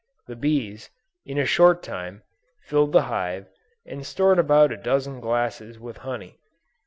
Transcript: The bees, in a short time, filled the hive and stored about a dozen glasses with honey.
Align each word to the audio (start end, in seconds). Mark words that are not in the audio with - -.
The 0.25 0.35
bees, 0.35 0.89
in 1.27 1.37
a 1.37 1.45
short 1.45 1.83
time, 1.83 2.23
filled 2.63 2.91
the 2.91 3.03
hive 3.03 3.45
and 3.85 4.03
stored 4.03 4.39
about 4.39 4.71
a 4.71 4.77
dozen 4.77 5.19
glasses 5.19 5.77
with 5.79 5.97
honey. 5.97 6.39